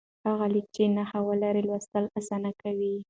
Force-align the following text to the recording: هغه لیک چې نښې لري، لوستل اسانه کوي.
هغه 0.27 0.45
لیک 0.53 0.67
چې 0.75 0.83
نښې 0.95 1.21
لري، 1.41 1.61
لوستل 1.69 2.05
اسانه 2.19 2.51
کوي. 2.61 2.93